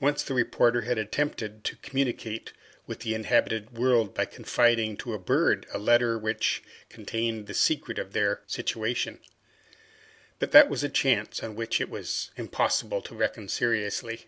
[0.00, 2.54] Once the reporter had attempted to communicate
[2.86, 7.98] with the inhabited world by confiding to a bird a letter which contained the secret
[7.98, 9.20] of their situation,
[10.38, 14.24] but that was a chance on which it was impossible to reckon seriously.